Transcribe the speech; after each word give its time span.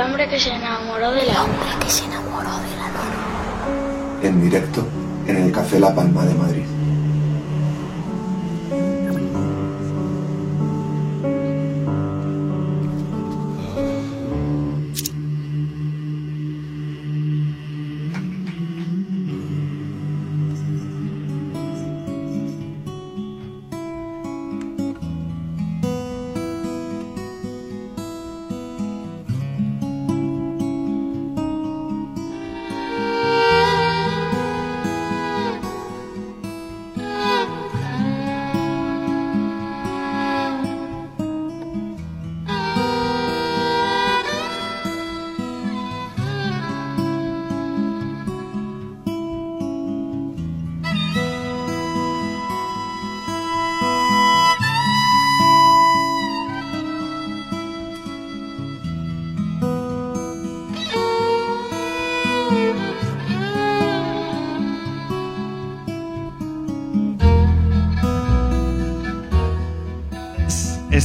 hombre 0.00 0.28
que 0.28 0.38
se 0.38 0.50
enamoró 0.52 1.10
de 1.12 1.24
la 1.26 1.42
hombre 1.42 1.68
que 1.80 1.90
se 1.90 2.04
enamoró 2.04 2.50
de 2.50 2.76
la 2.76 2.88
luna. 2.88 4.20
En 4.22 4.42
directo 4.42 4.86
en 5.26 5.36
el 5.36 5.52
Café 5.52 5.78
La 5.78 5.94
Palma 5.94 6.24
de 6.24 6.34
Madrid. 6.34 6.79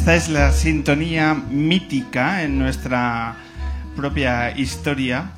Esta 0.06 0.18
es 0.18 0.30
la 0.30 0.52
sintonía 0.52 1.34
mítica 1.34 2.44
en 2.44 2.60
nuestra 2.60 3.38
propia 3.96 4.56
historia, 4.56 5.32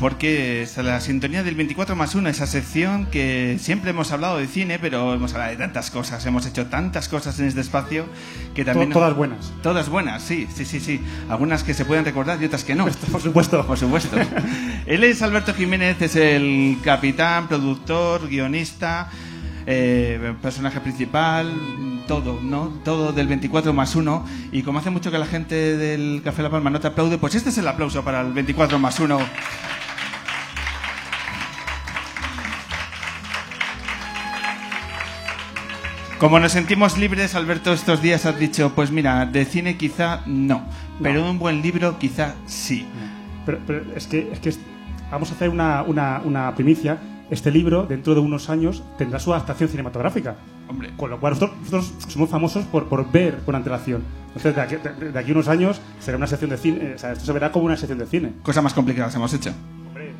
porque 0.00 0.62
es 0.62 0.76
la 0.78 1.00
sintonía 1.00 1.44
del 1.44 1.54
24 1.54 1.94
más 1.94 2.16
1, 2.16 2.28
esa 2.28 2.48
sección 2.48 3.06
que 3.06 3.56
siempre 3.60 3.90
hemos 3.90 4.10
hablado 4.10 4.38
de 4.38 4.48
cine, 4.48 4.80
pero 4.80 5.14
hemos 5.14 5.32
hablado 5.34 5.52
de 5.52 5.58
tantas 5.58 5.92
cosas, 5.92 6.26
hemos 6.26 6.44
hecho 6.44 6.66
tantas 6.66 7.08
cosas 7.08 7.38
en 7.38 7.46
este 7.46 7.60
espacio 7.60 8.04
que 8.52 8.64
también... 8.64 8.90
todas 8.90 9.14
buenas. 9.14 9.52
Todas 9.62 9.88
buenas, 9.88 10.24
sí, 10.24 10.48
sí, 10.52 10.64
sí, 10.64 10.80
sí. 10.80 11.00
Algunas 11.28 11.62
que 11.62 11.72
se 11.72 11.84
pueden 11.84 12.04
recordar 12.04 12.42
y 12.42 12.46
otras 12.46 12.64
que 12.64 12.74
no. 12.74 12.86
Por 13.12 13.22
supuesto. 13.22 13.64
Por 13.64 13.78
supuesto. 13.78 14.16
Él 14.86 15.04
es 15.04 15.22
Alberto 15.22 15.54
Jiménez, 15.54 16.02
es 16.02 16.16
el 16.16 16.78
capitán, 16.82 17.46
productor, 17.46 18.28
guionista, 18.28 19.08
eh, 19.66 20.34
personaje 20.42 20.80
principal, 20.80 21.54
todo, 22.10 22.40
¿no? 22.42 22.72
Todo 22.84 23.12
del 23.12 23.28
24 23.28 23.72
más 23.72 23.94
1. 23.94 24.26
Y 24.50 24.64
como 24.64 24.80
hace 24.80 24.90
mucho 24.90 25.12
que 25.12 25.18
la 25.18 25.26
gente 25.26 25.54
del 25.76 26.22
Café 26.24 26.42
La 26.42 26.50
Palma 26.50 26.68
no 26.68 26.80
te 26.80 26.88
aplaude, 26.88 27.18
pues 27.18 27.36
este 27.36 27.50
es 27.50 27.58
el 27.58 27.68
aplauso 27.68 28.02
para 28.02 28.22
el 28.22 28.32
24 28.32 28.80
más 28.80 28.98
1. 28.98 29.16
Como 36.18 36.40
nos 36.40 36.50
sentimos 36.50 36.98
libres, 36.98 37.36
Alberto, 37.36 37.72
estos 37.72 38.02
días 38.02 38.26
has 38.26 38.36
dicho, 38.40 38.72
pues 38.74 38.90
mira, 38.90 39.24
de 39.26 39.44
cine 39.44 39.76
quizá 39.76 40.22
no, 40.26 40.64
pero 41.00 41.22
de 41.22 41.30
un 41.30 41.38
buen 41.38 41.62
libro 41.62 41.96
quizá 42.00 42.34
sí. 42.44 42.88
Pero, 43.46 43.60
pero 43.64 43.84
es, 43.94 44.08
que, 44.08 44.32
es 44.32 44.40
que 44.40 44.52
vamos 45.12 45.30
a 45.30 45.34
hacer 45.34 45.48
una, 45.48 45.84
una, 45.84 46.20
una 46.24 46.52
primicia. 46.56 46.98
Este 47.30 47.50
libro, 47.52 47.84
dentro 47.86 48.14
de 48.14 48.20
unos 48.20 48.50
años, 48.50 48.82
tendrá 48.98 49.20
su 49.20 49.32
adaptación 49.32 49.68
cinematográfica. 49.68 50.36
Hombre. 50.68 50.90
Con 50.96 51.10
lo 51.10 51.20
cual 51.20 51.34
nosotros, 51.34 51.56
nosotros 51.60 51.94
somos 52.08 52.28
famosos 52.28 52.64
por, 52.64 52.88
por 52.88 53.10
ver 53.10 53.38
con 53.46 53.54
antelación. 53.54 54.02
Entonces, 54.28 54.54
de 54.56 54.60
aquí, 54.60 54.76
de, 54.76 55.12
de 55.12 55.18
aquí 55.18 55.30
a 55.30 55.34
unos 55.34 55.48
años 55.48 55.80
será 56.00 56.16
una 56.16 56.26
sección 56.26 56.50
de 56.50 56.56
cine. 56.56 56.92
O 56.94 56.98
sea, 56.98 57.12
esto 57.12 57.24
se 57.24 57.32
verá 57.32 57.52
como 57.52 57.66
una 57.66 57.76
sección 57.76 57.98
de 57.98 58.06
cine. 58.06 58.32
Cosas 58.42 58.62
más 58.64 58.74
complicadas 58.74 59.14
hemos 59.14 59.32
hecho. 59.32 59.52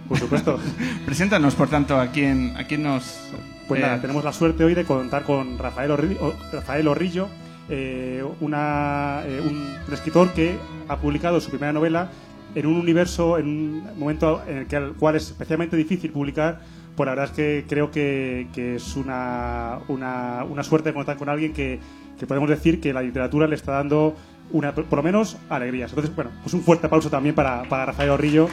Por 0.09 0.19
supuesto. 0.19 0.59
Preséntanos, 1.07 1.55
por 1.55 1.69
tanto, 1.69 1.99
a 1.99 2.09
quién, 2.09 2.55
a 2.57 2.65
quién 2.65 2.83
nos... 2.85 3.21
Pues 3.69 3.81
eh, 3.81 3.85
nada, 3.85 4.01
tenemos 4.01 4.25
la 4.25 4.33
suerte 4.33 4.65
hoy 4.65 4.75
de 4.75 4.85
contar 4.85 5.23
con 5.25 5.59
Rafael, 5.59 5.91
Orri- 5.93 6.17
Rafael 6.53 6.89
Orrillo, 6.89 7.29
eh, 7.69 8.25
una, 8.41 9.23
eh, 9.25 9.41
un, 9.41 9.57
un 9.87 9.95
escritor 9.95 10.33
que 10.33 10.57
ha 10.89 10.97
publicado 10.97 11.41
su 11.41 11.51
primera 11.51 11.73
novela 11.73 12.11
en 12.57 12.67
un 12.67 12.75
universo, 12.75 13.39
en 13.39 13.47
un 13.47 13.85
momento 13.97 14.43
en 14.49 14.57
el, 14.59 14.67
que, 14.67 14.75
el 14.77 14.95
cual 14.95 15.15
es 15.15 15.29
especialmente 15.31 15.77
difícil 15.77 16.11
publicar. 16.11 16.61
Pues 16.97 17.07
la 17.07 17.13
verdad 17.13 17.27
es 17.27 17.33
que 17.33 17.65
creo 17.69 17.91
que, 17.91 18.49
que 18.53 18.77
es 18.77 18.97
una, 18.97 19.79
una, 19.89 20.45
una 20.45 20.63
suerte 20.63 20.93
contar 20.93 21.17
con 21.17 21.29
alguien 21.29 21.53
que, 21.53 21.81
que 22.19 22.27
podemos 22.27 22.49
decir 22.51 22.81
que 22.81 22.93
la 22.93 23.01
literatura 23.03 23.47
le 23.47 23.55
está 23.55 23.73
dando 23.73 24.15
una, 24.53 24.75
por 24.75 24.99
lo 24.99 25.03
menos 25.03 25.39
alegrías. 25.49 25.91
Entonces, 25.91 26.15
bueno, 26.15 26.31
pues 26.43 26.55
un 26.55 26.63
fuerte 26.63 26.87
aplauso 26.87 27.09
también 27.11 27.35
para, 27.35 27.63
para 27.65 27.87
Rafael 27.87 28.11
Orrillo. 28.11 28.49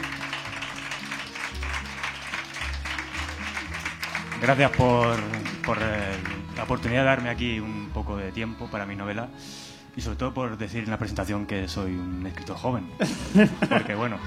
Gracias 4.41 4.71
por, 4.71 5.15
por, 5.65 5.77
eh, 5.79 6.15
la 6.55 6.63
oportunidad 6.63 7.01
de 7.01 7.05
darme 7.05 7.29
aquí 7.29 7.59
un 7.59 7.89
poco 7.93 8.17
de 8.17 8.31
tiempo 8.31 8.67
para 8.67 8.85
mi 8.85 8.95
novela 8.95 9.29
y 9.95 10.01
sobre 10.01 10.17
todo 10.17 10.33
por 10.33 10.57
decir 10.57 10.83
en 10.83 10.91
la 10.91 10.97
presentación 10.97 11.47
que 11.47 11.67
soy 11.67 11.95
un 11.95 12.25
escritor 12.27 12.55
joven. 12.55 12.87
Porque 13.69 13.95
bueno, 13.95 14.17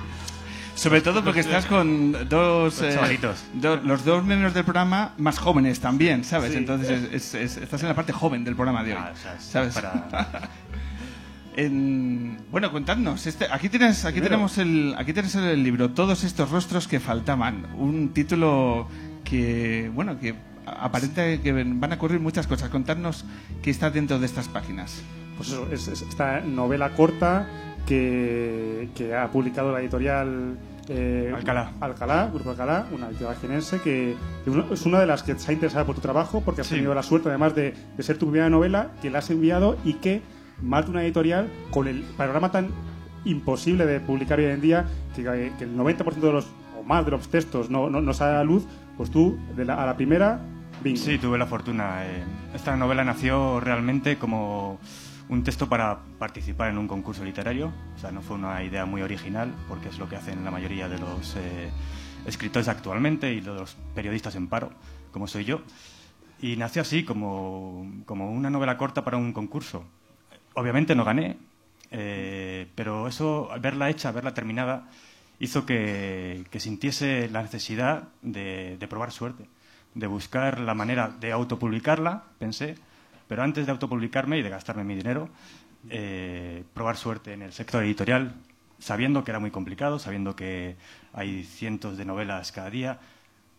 Sobre 0.81 1.03
todo 1.03 1.23
porque 1.23 1.41
estás 1.41 1.67
con 1.67 2.13
dos... 2.29 2.81
Los 2.81 2.83
eh, 2.83 3.19
do- 3.55 3.77
los 3.77 4.05
dos 4.05 4.25
miembros 4.25 4.55
del 4.55 4.65
programa 4.65 5.13
más 5.19 5.39
jóvenes 5.39 5.79
también, 5.81 6.25
¿sabes? 6.25 6.55
Entonces 6.55 6.91
es- 7.13 7.35
es- 7.35 7.35
es- 7.35 7.57
estás 7.59 7.83
en 7.83 7.89
la 7.89 7.95
parte 7.95 8.13
joven 8.13 8.45
del 8.45 8.55
programa 8.55 8.83
de 8.83 8.93
hoy. 8.95 8.99
Ah, 8.99 9.13
o 9.13 9.17
sea, 9.17 9.35
es 9.35 9.45
¿Sabes? 9.45 9.75
para- 9.75 10.49
En- 11.57 12.39
bueno, 12.51 12.71
contadnos. 12.73 13.27
Este, 13.27 13.47
aquí 13.51 13.69
tienes, 13.69 14.05
aquí 14.05 14.21
Primero. 14.21 14.31
tenemos 14.37 14.57
el, 14.59 14.95
aquí 14.97 15.13
tienes 15.13 15.35
el 15.35 15.63
libro. 15.63 15.91
Todos 15.91 16.25
estos 16.25 16.51
rostros 16.51 16.89
que 16.89 17.01
faltaban. 17.01 17.67
Un 17.77 18.11
título 18.15 18.89
que, 19.25 19.91
bueno, 19.95 20.19
que 20.19 20.35
aparenta 20.65 21.23
que 21.43 21.53
van 21.53 21.93
a 21.93 21.97
ocurrir 21.97 22.21
muchas 22.21 22.47
cosas. 22.47 22.71
Contadnos 22.71 23.25
qué 23.63 23.71
está 23.71 23.91
dentro 23.91 24.19
de 24.19 24.27
estas 24.27 24.49
páginas. 24.49 25.03
pues 25.37 25.49
eso, 25.51 25.69
es, 25.73 25.89
es 25.89 26.03
esta 26.03 26.41
novela 26.41 26.91
corta 26.95 27.47
que, 27.87 28.89
que 28.95 29.15
ha 29.15 29.29
publicado 29.29 29.73
la 29.73 29.81
editorial 29.81 30.57
eh, 30.89 31.33
Alcalá. 31.35 31.73
Alcalá, 31.81 32.31
Grupo 32.33 32.51
Alcalá, 32.51 32.87
una 32.93 33.09
editorial 33.09 33.37
jienense 33.37 33.81
que 33.81 34.17
es 34.73 34.87
una 34.87 34.99
de 35.01 35.07
las 35.07 35.23
que 35.23 35.39
se 35.39 35.51
ha 35.51 35.55
interesado 35.55 35.87
por 35.87 35.95
tu 35.95 36.01
trabajo 36.01 36.41
porque 36.45 36.63
has 36.63 36.67
Sí. 36.67 36.75
tenido 36.77 36.95
la 36.95 37.03
suerte 37.03 37.29
además 37.29 37.55
de, 37.55 37.75
de 37.97 38.03
ser 38.03 38.19
tu 38.19 38.27
primera 38.27 38.51
novela 38.51 38.91
que 39.03 39.11
la 39.11 39.19
has 39.21 39.31
enviado 39.31 39.77
y 39.85 39.95
que 39.95 40.23
más 40.63 40.85
de 40.87 40.91
una 40.91 41.03
editorial 41.05 41.49
con 41.71 41.87
el 41.89 42.03
panorama 42.17 42.51
tan 42.51 42.69
imposible 43.25 43.87
de 43.87 44.01
publicar 44.01 44.39
hoy 44.39 44.47
en 44.47 44.61
día 44.61 44.87
que, 45.15 45.23
que 45.59 45.65
el 45.65 45.77
90% 45.77 46.15
de 46.21 46.33
los 46.33 46.47
o 46.79 46.83
más 46.83 47.05
de 47.05 47.11
los 47.13 47.29
textos 47.29 47.71
no, 47.71 47.89
no, 47.91 48.01
no 48.01 48.13
sale 48.15 48.33
a 48.33 48.39
la 48.39 48.45
luz 48.45 48.65
pues 48.97 49.11
tú 49.11 49.39
de 49.57 49.65
la- 49.65 49.83
a 49.83 49.87
la 49.87 49.97
primera 49.97 50.41
bingo. 50.83 50.99
sí, 50.99 51.19
tuve 51.19 51.39
la 51.39 51.47
fortuna. 51.47 52.05
eh, 52.07 52.23
esta 52.55 52.77
novela 52.77 53.05
nació 53.05 53.61
realmente 53.61 54.17
como 54.17 54.79
un 55.31 55.45
texto 55.45 55.69
para 55.69 56.01
participar 56.19 56.71
en 56.71 56.79
un 56.79 56.89
concurso 56.89 57.25
literario. 57.25 57.73
O 57.97 57.99
sea, 57.99 58.11
no 58.11 58.21
fue 58.21 58.37
una 58.37 58.63
idea 58.65 58.85
muy 58.85 59.01
original 59.01 59.55
porque 59.69 59.89
es 59.89 59.99
lo 59.99 60.09
que 60.09 60.17
hacen 60.17 60.45
la 60.45 60.51
mayoría 60.51 60.89
de 60.89 60.99
los 60.99 61.37
eh, 61.37 61.71
escritores 62.27 62.67
actualmente 62.67 63.33
y 63.33 63.41
los 63.41 63.77
periodistas 63.95 64.35
en 64.35 64.49
paro, 64.49 64.73
como 65.13 65.29
soy 65.29 65.45
yo. 65.45 65.63
Y 66.43 66.57
nació 66.57 66.83
así, 66.83 67.05
como, 67.05 68.03
como 68.07 68.31
una 68.33 68.51
novela 68.51 68.77
corta 68.77 69.05
para 69.05 69.19
un 69.19 69.33
concurso. 69.33 69.85
Obviamente 70.55 70.97
no 70.97 71.05
gané, 71.05 71.37
eh, 71.93 72.67
pero 72.75 73.07
eso, 73.07 73.51
verla 73.61 73.89
hecha, 73.89 74.11
verla 74.11 74.35
terminada, 74.35 74.89
hizo 75.39 75.65
que, 75.65 76.45
sintiese 76.59 77.29
la 77.31 77.43
necesidad 77.43 78.09
de 78.23 78.87
probar 78.89 79.13
suerte, 79.13 79.47
de 79.95 80.07
buscar 80.09 80.59
la 80.59 80.75
manera 80.75 81.09
de 81.21 81.31
autopublicarla, 81.31 82.25
pensé, 82.39 82.75
pero 83.31 83.45
antes 83.45 83.65
de 83.65 83.71
autopublicarme 83.71 84.39
y 84.39 84.43
de 84.43 84.51
gastarme 84.51 84.83
mi 84.83 84.97
dinero, 84.97 85.29
eh, 85.89 86.65
probar 86.75 86.97
suerte 86.97 87.33
en 87.33 87.43
el 87.43 87.53
sector 87.53 87.85
editorial, 87.85 88.35
sabiendo 88.81 89.23
que 89.23 89.31
era 89.31 89.39
muy 89.39 89.53
complicado, 89.53 90.01
sabiendo 90.01 90.35
que 90.35 90.75
hay 91.13 91.45
cientos 91.45 91.97
de 91.97 92.05
novelas 92.05 92.51
cada 92.51 92.71
día, 92.71 92.99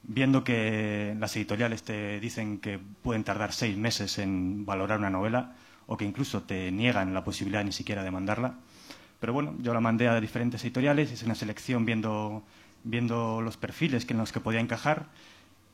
viendo 0.04 0.44
que 0.44 1.16
las 1.18 1.34
editoriales 1.38 1.84
te 1.84 2.20
dicen 2.20 2.58
que 2.58 2.80
pueden 2.80 3.24
tardar 3.24 3.54
seis 3.54 3.78
meses 3.78 4.20
en 4.20 4.66
valorar 4.66 5.00
una 5.00 5.10
novela 5.10 5.54
o 5.88 5.96
que 5.96 6.04
incluso 6.04 6.42
te 6.42 6.70
niegan 6.74 7.14
la 7.14 7.24
posibilidad 7.24 7.64
ni 7.64 7.72
siquiera 7.72 8.04
de 8.04 8.12
mandarla. 8.12 8.56
Pero 9.22 9.32
bueno, 9.32 9.56
yo 9.62 9.74
la 9.74 9.80
mandé 9.80 10.10
a 10.10 10.20
diferentes 10.20 10.62
editoriales, 10.66 11.14
hice 11.14 11.24
una 11.24 11.36
selección 11.36 11.86
viendo, 11.86 12.44
viendo 12.84 13.40
los 13.40 13.56
perfiles 13.56 14.06
en 14.10 14.18
los 14.18 14.34
que 14.34 14.42
podía 14.42 14.60
encajar 14.60 15.06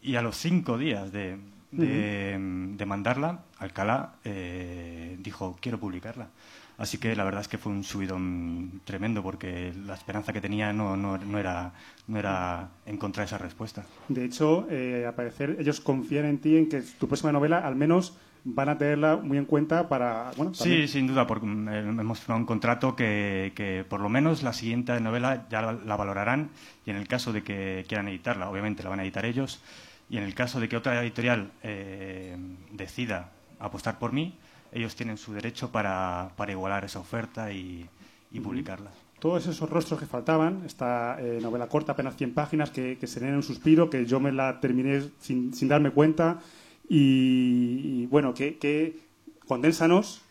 y 0.04 0.18
a 0.18 0.22
los 0.22 0.38
cinco 0.38 0.78
días 0.78 1.12
de, 1.12 1.40
de, 1.72 2.38
de 2.78 2.86
mandarla, 2.86 3.42
Alcalá 3.60 4.14
eh, 4.24 5.18
dijo, 5.20 5.58
quiero 5.62 5.80
publicarla. 5.80 6.30
Así 6.78 7.00
que 7.00 7.16
la 7.16 7.24
verdad 7.24 7.42
es 7.42 7.48
que 7.48 7.58
fue 7.58 7.72
un 7.72 7.84
subidón 7.84 8.82
tremendo 8.86 9.24
porque 9.24 9.74
la 9.86 9.96
esperanza 9.96 10.32
que 10.32 10.42
tenía 10.42 10.72
no, 10.74 10.96
no, 10.96 11.18
no 11.18 11.40
era, 11.40 11.74
no 12.08 12.20
era 12.20 12.70
encontrar 12.86 13.26
esa 13.26 13.40
respuesta. 13.40 13.84
De 14.08 14.26
hecho, 14.26 14.68
eh, 14.70 15.04
al 15.08 15.16
parecer, 15.16 15.58
ellos 15.60 15.82
confían 15.82 16.26
en 16.26 16.38
ti, 16.38 16.56
en 16.56 16.70
que 16.70 16.84
tu 17.00 17.08
próxima 17.08 17.32
novela 17.32 17.60
al 17.60 17.76
menos 17.76 18.16
van 18.44 18.70
a 18.70 18.78
tenerla 18.78 19.18
muy 19.18 19.40
en 19.40 19.46
cuenta 19.46 19.90
para... 19.90 20.32
Bueno, 20.38 20.54
Sí, 20.54 20.88
sin 20.88 21.08
duda, 21.08 21.26
porque 21.26 21.48
mm, 21.48 22.00
hemos 22.00 22.20
firmado 22.20 22.42
un 22.42 22.46
contrato 22.46 22.96
que, 22.96 23.52
que 23.56 23.84
por 23.90 24.00
lo 24.00 24.08
menos 24.08 24.44
la 24.44 24.54
siguiente 24.54 25.00
novela 25.02 25.48
ya 25.50 25.64
la, 25.64 25.74
la 25.74 25.96
valorarán 25.96 26.52
y 26.86 26.92
en 26.92 26.98
el 26.98 27.08
caso 27.08 27.34
de 27.34 27.42
que 27.42 27.86
quieran 27.88 28.08
editarla, 28.08 28.50
obviamente 28.50 28.84
la 28.84 28.90
van 28.90 29.00
a 29.00 29.04
editar 29.04 29.26
ellos, 29.26 29.62
y 30.10 30.18
en 30.18 30.24
el 30.24 30.34
caso 30.34 30.60
de 30.60 30.70
que 30.70 30.78
otra 30.78 31.02
editorial 31.02 31.52
eh, 31.64 32.38
decida 32.72 33.32
apostar 33.60 34.00
por 34.00 34.14
mí, 34.14 34.38
ellos 34.72 34.96
tienen 34.96 35.18
su 35.18 35.34
derecho 35.34 35.72
para, 35.72 36.32
para 36.36 36.52
igualar 36.52 36.86
esa 36.86 37.00
oferta 37.00 37.52
y, 37.52 37.90
y 38.32 38.40
publicarla. 38.40 38.92
Todos 39.20 39.48
esos 39.48 39.70
rostros 39.70 40.00
que 40.00 40.06
faltaban, 40.06 40.64
esta 40.66 41.18
eh, 41.20 41.40
novela 41.42 41.68
corta, 41.68 41.94
apenas 41.94 42.16
100 42.16 42.34
páginas, 42.34 42.70
que, 42.70 42.98
que 43.00 43.08
se 43.08 43.20
leen 43.20 43.32
en 43.32 43.38
un 43.38 43.44
suspiro, 43.44 43.90
que 43.90 44.06
yo 44.06 44.20
me 44.20 44.32
la 44.32 44.60
terminé 44.60 45.02
sin, 45.20 45.54
sin 45.54 45.68
darme 45.68 45.90
cuenta. 45.90 46.40
Y, 46.88 47.82
y, 47.84 48.06
bueno, 48.06 48.34
que, 48.34 48.58
que 48.60 49.00
condénsanos 49.48 50.22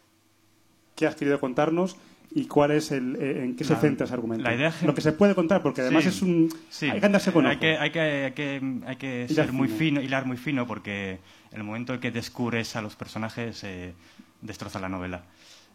qué 0.95 1.07
has 1.07 1.17
querido 1.17 1.41
contarnos 1.41 1.97
y 2.37 2.45
cuál 2.45 2.73
es 2.73 2.93
el, 2.93 3.17
eh, 3.17 3.45
en 3.45 3.57
qué 3.57 3.65
se 3.65 3.75
centra 3.77 4.05
ese 4.05 4.13
argumento. 4.13 4.45
la 4.45 4.55
idea 4.55 4.71
Lo 4.83 4.95
que 4.95 5.01
se 5.01 5.13
puede 5.13 5.35
contar, 5.35 5.63
porque 5.63 5.81
además 5.81 6.03
Sí, 6.03 6.11
es 6.11 6.21
un... 6.21 6.51
sí. 6.69 6.91
Hay 6.91 7.01
que 7.01 7.07
andarse 7.07 7.33
con 7.33 7.47
hay 7.47 7.57
que, 7.57 7.79
hay 7.79 7.91
que, 7.91 8.01
hay 8.01 8.33
que, 8.33 8.81
hay 8.87 8.97
que 8.97 9.27
ser 9.27 9.53
muy 9.53 9.69
fino. 9.69 10.03
hilar 10.03 10.27
muy 10.27 10.37
fino, 10.37 10.67
porque 10.67 11.19
en 11.51 11.57
el 11.57 11.65
momento 11.65 11.95
en 11.95 12.01
que 12.01 12.11
descubres 12.11 12.77
a 12.77 12.83
los 12.83 12.95
personajes, 12.95 13.65
eh, 13.65 13.95
destroza 14.43 14.79
la 14.81 14.91
novela. 14.91 15.23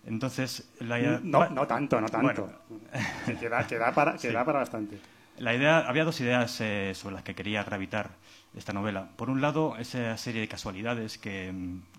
Entonces, 0.05 0.69
la 0.79 0.99
idea... 0.99 1.19
No, 1.23 1.49
no 1.49 1.65
tanto, 1.65 1.99
no 1.99 2.07
tanto. 2.07 2.47
Bueno. 2.69 3.39
Que, 3.39 3.49
da, 3.49 3.65
que 3.65 3.79
da 3.79 3.91
para, 3.91 4.13
que 4.13 4.19
Sí. 4.27 4.27
da 4.27 4.45
para 4.45 4.59
bastante. 4.59 4.99
La 5.39 5.55
idea, 5.55 5.79
había 5.79 6.03
dos 6.05 6.21
ideas 6.21 6.61
eh, 6.61 6.91
sobre 6.93 7.15
las 7.15 7.23
que 7.23 7.33
quería 7.33 7.63
gravitar 7.63 8.11
esta 8.55 8.71
novela. 8.71 9.09
Por 9.15 9.31
un 9.31 9.41
lado, 9.41 9.77
esa 9.79 10.15
serie 10.17 10.41
de 10.41 10.47
casualidades 10.47 11.17
que, 11.17 11.51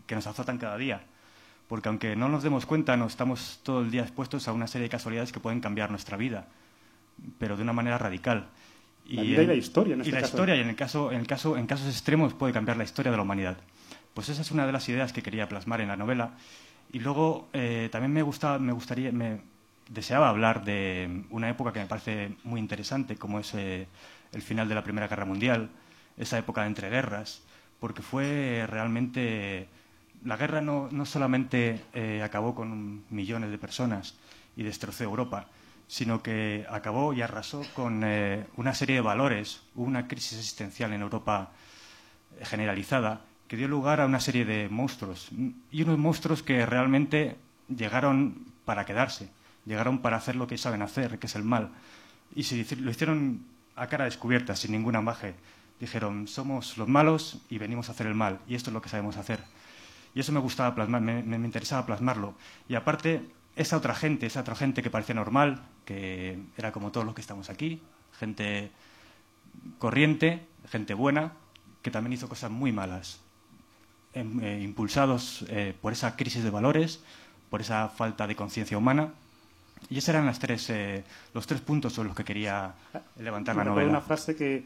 que 0.06 0.14
nos 0.14 0.28
azotan 0.28 0.58
cada 0.58 0.76
día. 0.76 1.02
Porque 1.72 1.88
aunque 1.88 2.16
no 2.16 2.28
nos 2.28 2.42
demos 2.42 2.66
cuenta, 2.66 2.98
no 2.98 3.06
estamos 3.06 3.60
todo 3.62 3.80
el 3.80 3.90
día 3.90 4.02
expuestos 4.02 4.46
a 4.46 4.52
una 4.52 4.66
serie 4.66 4.88
de 4.88 4.90
casualidades 4.90 5.32
que 5.32 5.40
pueden 5.40 5.60
cambiar 5.60 5.88
nuestra 5.88 6.18
vida, 6.18 6.46
pero 7.38 7.56
de 7.56 7.62
una 7.62 7.72
manera 7.72 7.96
radical. 7.96 8.48
La 9.08 9.22
vida 9.22 9.42
y 9.42 9.46
la 9.46 9.54
historia, 9.54 9.94
en 9.94 10.00
y 10.00 10.02
este 10.02 10.12
la 10.12 10.20
caso. 10.20 10.34
historia, 10.34 10.54
y 10.54 10.60
en 10.60 10.68
el 10.68 10.76
caso, 10.76 11.10
en 11.10 11.20
el 11.20 11.26
caso, 11.26 11.56
en 11.56 11.66
casos 11.66 11.88
extremos 11.88 12.34
puede 12.34 12.52
cambiar 12.52 12.76
la 12.76 12.84
historia 12.84 13.10
de 13.10 13.16
la 13.16 13.22
humanidad. 13.22 13.56
Pues 14.12 14.28
esa 14.28 14.42
es 14.42 14.50
una 14.50 14.66
de 14.66 14.72
las 14.72 14.86
ideas 14.90 15.14
que 15.14 15.22
quería 15.22 15.48
plasmar 15.48 15.80
en 15.80 15.88
la 15.88 15.96
novela. 15.96 16.32
Y 16.92 16.98
luego 16.98 17.48
eh, 17.54 17.88
también 17.90 18.12
me 18.12 18.20
gustaba, 18.20 18.58
me 18.58 18.72
gustaría, 18.72 19.10
me 19.10 19.40
deseaba 19.88 20.28
hablar 20.28 20.66
de 20.66 21.24
una 21.30 21.48
época 21.48 21.72
que 21.72 21.80
me 21.80 21.86
parece 21.86 22.36
muy 22.44 22.60
interesante, 22.60 23.16
como 23.16 23.38
es 23.38 23.54
eh, 23.54 23.88
el 24.32 24.42
final 24.42 24.68
de 24.68 24.74
la 24.74 24.84
Primera 24.84 25.08
Guerra 25.08 25.24
Mundial, 25.24 25.70
esa 26.18 26.36
época 26.36 26.60
de 26.60 26.66
entreguerras, 26.66 27.40
porque 27.80 28.02
fue 28.02 28.66
realmente 28.68 29.68
la 30.24 30.36
guerra 30.36 30.60
no, 30.60 30.88
no 30.90 31.04
solamente 31.04 31.84
eh, 31.94 32.22
acabó 32.22 32.54
con 32.54 33.04
millones 33.10 33.50
de 33.50 33.58
personas 33.58 34.14
y 34.56 34.62
destrozó 34.62 35.04
Europa, 35.04 35.46
sino 35.88 36.22
que 36.22 36.64
acabó 36.70 37.12
y 37.12 37.22
arrasó 37.22 37.62
con 37.74 38.02
eh, 38.04 38.46
una 38.56 38.74
serie 38.74 38.96
de 38.96 39.00
valores, 39.00 39.62
una 39.74 40.08
crisis 40.08 40.38
existencial 40.38 40.92
en 40.92 41.02
Europa 41.02 41.50
eh, 42.38 42.44
generalizada 42.44 43.22
que 43.48 43.56
dio 43.56 43.68
lugar 43.68 44.00
a 44.00 44.06
una 44.06 44.20
serie 44.20 44.46
de 44.46 44.68
monstruos 44.70 45.28
y 45.70 45.82
unos 45.82 45.98
monstruos 45.98 46.42
que 46.42 46.64
realmente 46.64 47.36
llegaron 47.68 48.46
para 48.64 48.86
quedarse, 48.86 49.28
llegaron 49.66 49.98
para 49.98 50.16
hacer 50.16 50.36
lo 50.36 50.46
que 50.46 50.56
saben 50.56 50.80
hacer, 50.80 51.18
que 51.18 51.26
es 51.26 51.34
el 51.36 51.44
mal, 51.44 51.68
y 52.34 52.44
se 52.44 52.76
lo 52.76 52.90
hicieron 52.90 53.44
a 53.76 53.88
cara 53.88 54.06
descubierta, 54.06 54.56
sin 54.56 54.72
ningún 54.72 54.96
amaje. 54.96 55.34
Dijeron, 55.80 56.28
somos 56.28 56.78
los 56.78 56.88
malos 56.88 57.42
y 57.50 57.58
venimos 57.58 57.88
a 57.88 57.92
hacer 57.92 58.06
el 58.06 58.14
mal, 58.14 58.38
y 58.48 58.54
esto 58.54 58.70
es 58.70 58.74
lo 58.74 58.80
que 58.80 58.88
sabemos 58.88 59.18
hacer. 59.18 59.40
Y 60.14 60.20
eso 60.20 60.32
me 60.32 60.40
gustaba 60.40 60.74
plasmar, 60.74 61.00
me, 61.00 61.22
me- 61.22 61.38
me 61.38 61.46
interesaba 61.46 61.86
plasmarlo. 61.86 62.34
Y 62.68 62.74
aparte, 62.74 63.22
esa 63.56 63.76
otra 63.76 63.94
gente, 63.94 64.26
esa 64.26 64.40
otra 64.40 64.54
gente 64.54 64.82
que 64.82 64.90
parecía 64.90 65.14
normal, 65.14 65.62
que 65.84 66.38
era 66.56 66.72
como 66.72 66.90
todos 66.92 67.06
los 67.06 67.14
que 67.14 67.20
estamos 67.20 67.48
aquí, 67.50 67.80
gente 68.18 68.70
corriente, 69.78 70.42
gente 70.70 70.94
buena, 70.94 71.32
que 71.82 71.90
también 71.90 72.12
hizo 72.14 72.28
cosas 72.28 72.50
muy 72.50 72.72
malas, 72.72 73.20
em- 74.14 74.40
eh, 74.42 74.60
impulsados 74.62 75.44
eh, 75.48 75.74
por 75.80 75.92
esa 75.92 76.16
crisis 76.16 76.44
de 76.44 76.50
valores, 76.50 77.00
por 77.50 77.60
esa 77.60 77.88
falta 77.88 78.26
de 78.26 78.36
conciencia 78.36 78.78
humana. 78.78 79.12
Y 79.90 79.98
esos 79.98 80.10
eran 80.10 80.26
las 80.26 80.38
tres, 80.38 80.70
eh, 80.70 81.04
los 81.34 81.46
tres 81.46 81.60
puntos 81.60 81.92
sobre 81.92 82.08
los 82.08 82.16
que 82.16 82.24
quería 82.24 82.74
levantar 83.18 83.56
la 83.56 83.64
Me 83.64 83.70
novela. 83.70 83.90
una 83.90 84.00
frase 84.00 84.36
que 84.36 84.64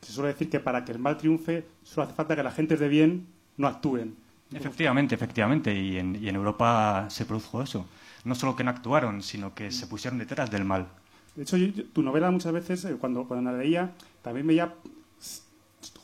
se 0.00 0.12
suele 0.12 0.28
decir 0.32 0.48
que 0.48 0.58
para 0.60 0.84
que 0.84 0.92
el 0.92 0.98
mal 0.98 1.18
triunfe 1.18 1.66
solo 1.82 2.06
hace 2.06 2.14
falta 2.14 2.34
que 2.34 2.42
la 2.42 2.50
gente 2.52 2.76
de 2.76 2.88
bien 2.88 3.26
no 3.56 3.66
actúen. 3.68 4.16
Efectivamente, 4.52 5.14
efectivamente, 5.14 5.74
y 5.74 5.98
en, 5.98 6.16
y 6.22 6.28
en 6.28 6.36
Europa 6.36 7.06
se 7.10 7.24
produjo 7.24 7.62
eso. 7.62 7.86
No 8.24 8.34
solo 8.34 8.54
que 8.56 8.64
no 8.64 8.70
actuaron, 8.70 9.22
sino 9.22 9.54
que 9.54 9.70
se 9.70 9.86
pusieron 9.86 10.18
detrás 10.18 10.50
del 10.50 10.64
mal. 10.64 10.86
De 11.34 11.42
hecho, 11.42 11.56
yo- 11.56 11.66
yo- 11.68 11.84
tu 11.92 12.02
novela 12.02 12.30
muchas 12.30 12.52
veces, 12.52 12.84
eh, 12.84 12.96
cuando, 12.98 13.26
cuando 13.26 13.50
la 13.52 13.58
leía, 13.58 13.92
también 14.22 14.46
veía, 14.46 14.72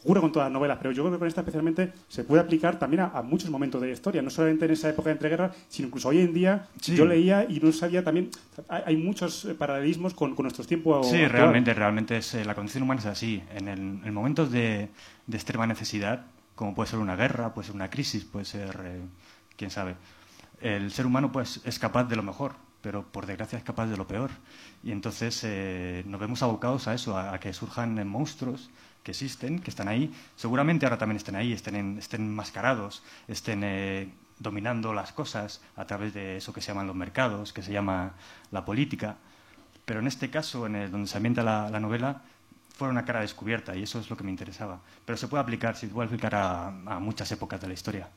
ocurre 0.05 0.21
con 0.21 0.33
todas 0.33 0.47
las 0.47 0.53
novelas, 0.53 0.79
pero 0.79 0.93
yo 0.93 1.03
creo 1.03 1.13
que 1.13 1.19
con 1.19 1.29
esta 1.29 1.41
especialmente 1.41 1.93
se 2.09 2.25
puede 2.25 2.43
aplicar 2.43 2.79
también 2.79 3.01
a, 3.01 3.07
a 3.07 3.23
muchos 3.23 3.49
momentos 3.51 3.81
de 3.81 3.89
la 3.89 3.93
historia, 3.93 4.21
no 4.23 4.31
solamente 4.31 4.65
en 4.67 4.73
esa 4.73 4.89
época 4.91 5.09
de 5.09 5.13
entreguerras, 5.15 5.57
sino 5.69 5.89
incluso 5.89 6.09
hoy 6.09 6.21
en 6.21 6.33
día. 6.35 6.67
Sí. 6.81 6.95
Yo 6.97 7.07
leía 7.07 7.47
y 7.49 7.61
no 7.61 7.73
sabía 7.73 8.03
también, 8.05 8.31
hay, 8.69 8.83
hay 8.87 8.97
muchos 8.97 9.45
eh, 9.45 9.55
paralelismos 9.55 10.15
con, 10.15 10.35
con 10.35 10.45
nuestros 10.45 10.67
tiempos. 10.67 11.09
Sí, 11.09 11.17
actual. 11.17 11.31
realmente, 11.33 11.75
realmente 11.75 12.17
es, 12.19 12.35
eh, 12.35 12.45
la 12.45 12.55
condición 12.55 12.83
humana 12.83 13.01
es 13.01 13.07
así. 13.07 13.43
En, 13.55 13.69
el, 13.69 13.79
en 14.05 14.15
momentos 14.15 14.51
de, 14.53 14.89
de 15.27 15.37
extrema 15.37 15.67
necesidad, 15.67 16.27
como 16.55 16.75
puede 16.75 16.91
ser 16.91 16.99
una 16.99 17.17
guerra, 17.17 17.55
puede 17.55 17.67
ser 17.67 17.75
una 17.75 17.91
crisis, 17.91 18.25
puede 18.25 18.45
ser, 18.45 18.81
eh, 18.85 19.01
quién 19.57 19.71
sabe, 19.71 19.97
el 20.61 20.93
ser 20.93 21.07
humano 21.07 21.33
pues 21.33 21.61
es 21.65 21.79
capaz 21.79 22.05
de 22.05 22.17
lo 22.17 22.23
mejor, 22.23 22.55
pero 22.83 23.05
por 23.05 23.27
desgracia 23.27 23.59
es 23.59 23.65
capaz 23.65 23.87
de 23.87 23.97
lo 23.97 24.07
peor. 24.07 24.31
Y 24.83 24.93
entonces 24.93 25.41
eh, 25.45 26.03
nos 26.07 26.21
vemos 26.21 26.43
abocados 26.43 26.89
a 26.89 26.95
eso, 26.95 27.17
a, 27.19 27.39
que 27.39 27.53
surjan 27.53 28.07
monstruos 28.07 28.71
que 29.03 29.11
existen, 29.13 29.59
que 29.61 29.71
están 29.71 29.89
ahí. 29.89 30.13
Seguramente 30.37 30.87
ahora 30.87 30.99
también 30.99 31.17
estén 31.17 31.35
ahí, 31.37 31.53
estén, 31.53 31.75
en- 31.77 31.99
estén 31.99 32.23
enmascarados, 32.23 33.03
estén 33.29 33.63
eh, 33.65 34.13
dominando 34.39 34.93
las 34.95 35.13
cosas 35.13 35.61
a 35.77 35.85
través 35.87 36.15
de 36.15 36.37
eso 36.37 36.53
que 36.53 36.61
se 36.61 36.69
llaman 36.69 36.87
los 36.87 36.97
mercados, 36.97 37.53
que 37.53 37.63
se 37.63 37.73
llama 37.73 38.13
la 38.51 38.65
política. 38.65 39.17
Pero 39.85 40.01
en 40.01 40.07
este 40.07 40.31
caso, 40.31 40.67
en 40.67 40.77
el 40.77 40.91
donde 40.91 41.09
se 41.09 41.17
ambienta 41.17 41.43
la 41.43 41.81
novela, 41.81 42.23
fue 42.75 42.89
una 42.89 43.05
cara 43.05 43.21
descubierta 43.21 43.77
y 43.77 43.83
eso 43.83 43.99
es 44.01 44.09
lo 44.11 44.17
que 44.17 44.25
me 44.25 44.31
interesaba. 44.31 44.81
Pero 45.05 45.17
se 45.17 45.29
puede 45.29 45.43
aplicar, 45.43 45.77
se 45.77 45.89
puede 45.89 46.07
aplicar 46.07 46.35
a, 46.35 46.69
a 46.69 46.99
muchas 47.01 47.31
épocas 47.33 47.61
de 47.61 47.69
la 47.69 47.75
historia. 47.75 48.09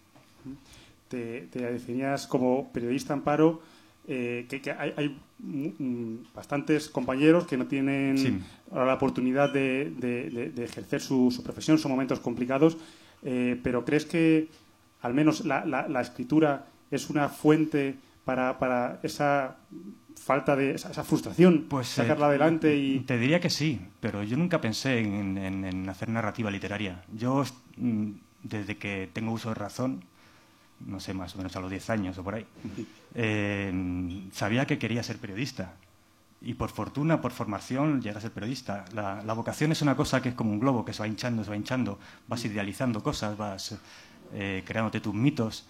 te, 1.10 1.42
te 1.52 1.60
definías 1.72 2.26
como 2.28 2.72
periodista 2.72 3.14
amparo, 3.14 3.62
eh, 4.08 4.46
que, 4.50 4.62
que 4.62 4.72
hay, 4.72 4.94
hay, 4.98 5.20
mm, 5.40 6.34
bastantes 6.36 6.90
compañeros 6.90 7.46
que 7.48 7.58
no 7.58 7.66
tienen 7.68 8.18
Sí. 8.18 8.40
la 8.74 8.94
oportunidad 8.94 9.52
de, 9.54 9.92
de- 9.98 10.30
de- 10.30 10.50
de 10.52 10.64
ejercer 10.64 11.02
su, 11.02 11.32
su 11.32 11.44
profesión, 11.44 11.78
son 11.78 11.92
momentos 11.92 12.20
complicados, 12.20 12.78
eh, 13.24 13.60
pero 13.64 13.84
¿crees 13.86 14.06
que 14.06 14.48
al 15.02 15.14
menos 15.14 15.46
la, 15.46 15.66
la- 15.66 15.88
la 15.88 16.02
escritura 16.02 16.66
es 16.92 17.10
una 17.10 17.30
fuente 17.30 17.96
para, 18.26 18.58
para 18.60 19.00
esa 19.04 19.58
falta 20.16 20.56
de 20.56 20.72
esa, 20.76 20.92
esa 20.92 21.04
frustración, 21.04 21.66
Pues, 21.70 21.88
sacarla 21.88 22.26
eh, 22.28 22.30
adelante 22.30 22.76
y... 22.78 23.00
Te 23.02 23.18
diría 23.18 23.40
que 23.40 23.50
sí, 23.50 23.80
pero 24.00 24.24
yo 24.24 24.38
nunca 24.38 24.62
pensé 24.62 25.00
en, 25.00 25.38
en- 25.38 25.66
en 25.66 25.90
hacer 25.90 26.10
narrativa 26.10 26.50
literaria. 26.52 27.04
Yo, 27.14 27.44
mm, 27.78 28.12
desde 28.44 28.78
que 28.78 29.10
tengo 29.14 29.32
uso 29.32 29.50
de 29.50 29.56
razón, 29.56 30.04
no 30.86 31.00
sé, 31.00 31.14
más 31.14 31.34
o 31.36 31.38
menos 31.38 31.56
a 31.56 31.60
los 31.60 31.70
10 31.70 31.90
años 31.90 32.18
o 32.18 32.24
por 32.24 32.36
ahí, 32.36 32.46
eh, 33.16 34.22
sabía 34.32 34.66
que 34.66 34.78
quería 34.78 35.04
ser 35.04 35.18
periodista. 35.18 35.74
Y 36.42 36.54
por 36.54 36.70
fortuna, 36.70 37.22
por 37.22 37.32
formación, 37.32 38.02
llegué 38.02 38.18
a 38.18 38.22
ser 38.22 38.32
periodista. 38.32 38.86
La, 38.94 39.24
la 39.24 39.34
vocación 39.34 39.72
es 39.72 39.82
una 39.82 39.96
cosa 39.96 40.22
que 40.22 40.30
es 40.30 40.36
como 40.36 40.52
un 40.52 40.60
globo, 40.60 40.86
que 40.86 40.94
se 40.94 41.00
va 41.02 41.08
hinchando, 41.08 41.44
se 41.44 41.50
va 41.50 41.56
hinchando. 41.56 41.98
Vas 42.28 42.44
idealizando 42.46 43.02
cosas, 43.02 43.36
vas 43.38 43.76
eh, 44.34 44.62
creándote 44.66 45.00
tus 45.00 45.14
mitos. 45.14 45.66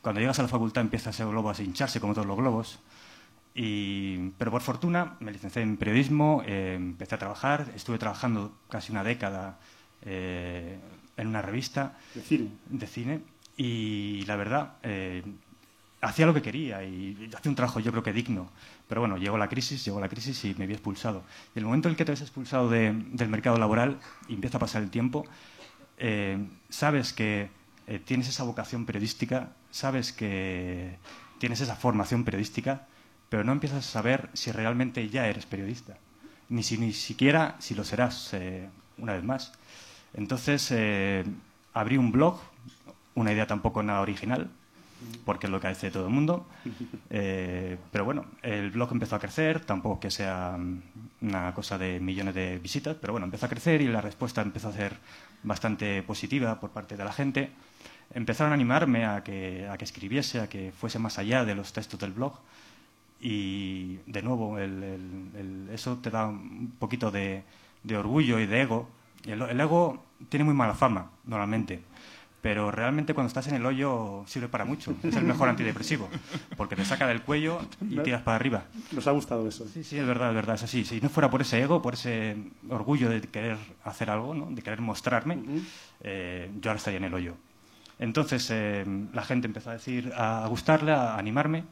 Cuando 0.00 0.20
llegas 0.20 0.38
a 0.38 0.42
la 0.42 0.48
facultad 0.48 0.82
empieza 0.82 1.10
ese 1.10 1.24
globo 1.24 1.50
a 1.50 1.54
hincharse 1.60 2.00
como 2.00 2.14
todos 2.14 2.26
los 2.26 2.36
globos. 2.36 2.78
Y, 3.58 4.32
pero 4.36 4.50
por 4.50 4.60
fortuna 4.60 5.16
me 5.20 5.32
licencié 5.32 5.62
en 5.62 5.78
periodismo, 5.78 6.42
eh, 6.44 6.74
empecé 6.76 7.14
a 7.14 7.18
trabajar, 7.18 7.72
estuve 7.74 7.96
trabajando 7.96 8.52
casi 8.68 8.92
una 8.92 9.02
década 9.02 9.58
eh, 10.02 10.78
en 11.16 11.26
una 11.26 11.40
revista 11.40 11.96
de 12.14 12.20
cine. 12.20 12.50
de 12.68 12.86
cine 12.86 13.20
y 13.56 14.24
la 14.26 14.36
verdad 14.36 14.74
eh, 14.82 15.22
hacía 16.02 16.26
lo 16.26 16.34
que 16.34 16.42
quería 16.42 16.84
y 16.84 17.30
hacía 17.34 17.48
un 17.50 17.54
trabajo 17.56 17.80
yo 17.80 17.90
creo 17.92 18.02
que 18.02 18.12
digno. 18.12 18.50
Pero 18.88 19.00
bueno, 19.00 19.16
llegó 19.16 19.38
la 19.38 19.48
crisis, 19.48 19.82
llegó 19.86 20.00
la 20.00 20.08
crisis 20.10 20.44
y 20.44 20.54
me 20.58 20.66
vi 20.66 20.74
expulsado. 20.74 21.22
Y 21.54 21.58
el 21.58 21.64
momento 21.64 21.88
en 21.88 21.92
el 21.92 21.96
que 21.96 22.04
te 22.04 22.12
ves 22.12 22.20
expulsado 22.20 22.68
de- 22.68 22.92
del 22.92 23.30
mercado 23.30 23.56
laboral 23.56 23.98
y 24.28 24.34
empieza 24.34 24.58
a 24.58 24.60
pasar 24.60 24.82
el 24.82 24.90
tiempo, 24.90 25.24
sabes 26.68 27.14
que 27.14 27.48
tienes 28.04 28.28
esa 28.28 28.44
vocación 28.44 28.84
periodística, 28.84 29.48
sabes 29.70 30.12
que 30.12 30.98
tienes 31.38 31.60
esa 31.62 31.74
formación 31.76 32.24
periodística, 32.24 32.86
pero 33.28 33.44
no 33.44 33.52
empiezas 33.52 33.86
a 33.86 33.90
saber 33.90 34.30
si 34.32 34.52
realmente 34.52 35.08
ya 35.08 35.26
eres 35.28 35.46
periodista, 35.46 35.96
ni, 36.48 36.62
si, 36.62 36.78
ni 36.78 36.92
siquiera 36.92 37.56
si 37.58 37.74
lo 37.74 37.84
serás 37.84 38.32
eh, 38.34 38.68
una 38.98 39.14
vez 39.14 39.24
más. 39.24 39.52
Entonces 40.14 40.68
eh, 40.70 41.24
abrí 41.74 41.98
un 41.98 42.12
blog, 42.12 42.40
una 43.14 43.32
idea 43.32 43.46
tampoco 43.46 43.82
nada 43.82 44.00
original, 44.00 44.50
porque 45.24 45.46
es 45.46 45.50
lo 45.50 45.60
que 45.60 45.68
hace 45.68 45.90
todo 45.90 46.06
el 46.06 46.12
mundo. 46.12 46.46
Eh, 47.08 47.78
pero 47.92 48.04
bueno, 48.04 48.26
el 48.42 48.72
blog 48.72 48.90
empezó 48.92 49.16
a 49.16 49.20
crecer, 49.20 49.60
tampoco 49.60 50.00
que 50.00 50.10
sea 50.10 50.56
mm, 50.58 50.82
una 51.22 51.54
cosa 51.54 51.78
de 51.78 52.00
millones 52.00 52.34
de 52.34 52.58
visitas, 52.58 52.96
pero 53.00 53.12
bueno, 53.12 53.24
empezó 53.24 53.46
a 53.46 53.48
crecer 53.48 53.80
y 53.80 53.86
la 53.86 54.00
respuesta 54.00 54.42
empezó 54.42 54.68
a 54.68 54.72
ser 54.72 54.96
bastante 55.44 56.02
positiva 56.02 56.58
por 56.58 56.70
parte 56.70 56.96
de 56.96 57.04
la 57.04 57.12
gente. 57.12 57.50
Empezaron 58.12 58.52
a 58.52 58.54
animarme 58.54 59.06
a 59.06 59.22
que, 59.22 59.68
a 59.70 59.78
que 59.78 59.84
escribiese, 59.84 60.40
a 60.40 60.48
que 60.48 60.72
fuese 60.72 60.98
más 60.98 61.18
allá 61.18 61.44
de 61.44 61.54
los 61.54 61.72
textos 61.72 62.00
del 62.00 62.12
blog. 62.12 62.34
Y 63.20 63.96
de 64.06 64.22
nuevo, 64.22 64.58
el- 64.58 64.82
el- 64.82 65.30
el- 65.36 65.68
eso 65.72 65.96
te 65.98 66.10
da 66.10 66.26
un 66.26 66.72
poquito 66.78 67.10
de, 67.10 67.42
de 67.82 67.96
orgullo 67.96 68.38
y 68.38 68.46
de 68.46 68.60
ego. 68.62 68.88
Y 69.24 69.30
el, 69.30 69.60
ego 69.60 70.04
tiene 70.28 70.44
muy 70.44 70.54
mala 70.54 70.74
fama, 70.74 71.10
normalmente. 71.24 71.80
Pero 72.42 72.70
realmente 72.70 73.12
cuando 73.12 73.26
estás 73.28 73.48
en 73.48 73.54
el 73.56 73.66
hoyo 73.66 74.22
sirve 74.26 74.46
para 74.46 74.64
mucho. 74.64 74.94
Es 75.02 75.16
el 75.16 75.24
mejor 75.24 75.48
antidepresivo. 75.48 76.08
Porque 76.56 76.76
te 76.76 76.84
saca 76.84 77.06
del 77.08 77.22
cuello 77.22 77.58
y 77.80 77.98
tiras 78.00 78.22
para 78.22 78.36
arriba. 78.36 78.64
Nos 78.92 79.06
ha 79.08 79.10
gustado 79.10 79.48
eso. 79.48 79.66
Sí, 79.66 79.82
sí, 79.82 79.98
es 79.98 80.06
verdad, 80.06 80.28
es 80.28 80.34
verdad, 80.36 80.54
es 80.54 80.62
así. 80.62 80.84
Si 80.84 81.00
no 81.00 81.08
fuera 81.08 81.28
por 81.28 81.40
ese 81.40 81.60
ego, 81.60 81.82
por 81.82 81.94
ese 81.94 82.36
orgullo 82.68 83.08
de 83.08 83.20
querer 83.22 83.56
hacer 83.82 84.10
algo, 84.10 84.32
¿no? 84.34 84.46
de 84.50 84.62
querer 84.62 84.80
mostrarme, 84.80 85.38
eh, 86.02 86.50
yo 86.60 86.70
ahora 86.70 86.78
estaría 86.78 86.98
en 86.98 87.04
el 87.04 87.14
hoyo. 87.14 87.34
Entonces 87.98 88.46
eh, 88.52 88.84
la 89.12 89.22
gente 89.22 89.46
empezó 89.48 89.70
a 89.70 89.72
decir, 89.72 90.12
a 90.16 90.46
gustarle, 90.48 90.92
a 90.92 91.16
animarme, 91.16 91.64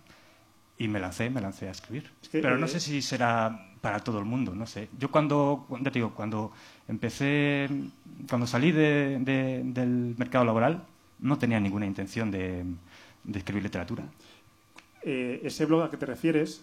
y 0.78 0.88
me 0.88 0.99
lancé, 1.00 1.31
me 1.31 1.40
lancé 1.40 1.69
a 1.69 1.71
escribir. 1.73 2.11
Es 2.23 2.28
que, 2.28 2.40
Pero 2.40 2.59
no 2.59 2.66
eh, 2.66 2.69
sé 2.69 2.81
si 2.81 3.00
será 3.02 3.71
para 3.81 4.00
todo 4.00 4.19
el 4.19 4.25
mundo, 4.25 4.54
no 4.54 4.66
sé. 4.66 4.88
Yo 4.99 5.11
cuando, 5.11 5.66
ya 5.81 5.90
te 5.90 5.99
digo, 5.99 6.14
cuando 6.14 6.52
empecé, 6.88 7.69
cuando 8.28 8.47
salí 8.47 8.73
de- 8.73 9.19
de- 9.21 9.62
del 9.64 10.14
mercado 10.16 10.45
laboral, 10.45 10.83
no 11.21 11.38
tenía 11.38 11.61
ninguna 11.61 11.87
intención 11.87 12.31
de, 12.31 12.64
de 13.25 13.38
escribir 13.38 13.62
literatura. 13.62 14.04
Eh, 15.02 15.40
ese 15.45 15.66
blog 15.66 15.83
al 15.83 15.90
que 15.90 15.97
te 15.99 16.07
refieres, 16.07 16.62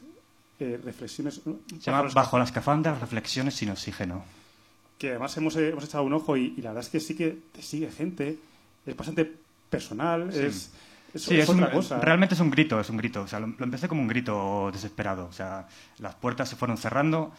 eh, 0.59 0.79
reflexiones... 0.83 1.41
Se 1.43 1.79
llama 1.91 2.09
Bajo 2.13 2.37
las 2.39 2.49
escafandras, 2.49 2.99
reflexiones 2.99 3.53
sin 3.55 3.69
oxígeno. 3.69 4.23
que 4.97 5.09
además 5.11 5.35
hemos, 5.37 5.55
eh, 5.55 5.69
hemos 5.69 5.83
echado 5.85 6.03
un 6.03 6.13
ojo 6.13 6.35
y, 6.37 6.53
y 6.57 6.61
la 6.61 6.69
verdad 6.71 6.83
es 6.83 6.89
que 6.89 6.99
sí 6.99 7.15
que 7.15 7.37
te 7.51 7.61
sigue 7.61 7.91
gente, 7.91 8.37
es 8.85 8.95
bastante 8.97 9.31
personal, 9.69 10.29
es, 10.33 10.71
Sí, 11.15 11.35
es 11.37 11.43
es 11.43 11.49
un- 11.49 11.63
otra 11.63 11.71
cosa. 11.71 11.99
realmente 11.99 12.35
es 12.35 12.41
un 12.41 12.49
grito, 12.51 12.79
es 12.79 12.89
un 12.89 12.97
grito. 12.97 13.21
O 13.23 13.27
sea, 13.27 13.39
lo, 13.39 13.47
lo 13.47 13.63
empecé 13.65 13.87
como 13.87 14.01
un 14.01 14.07
grito 14.07 14.69
desesperado. 14.71 15.25
O 15.27 15.31
sea, 15.33 15.67
las 15.99 16.15
puertas 16.15 16.49
se 16.49 16.55
fueron 16.55 16.77
cerrando, 16.77 17.33